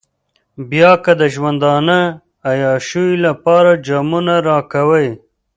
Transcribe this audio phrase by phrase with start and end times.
[0.69, 1.99] بيا که د ژوندانه
[2.49, 5.07] عياشيو لپاره جامونه راکوئ.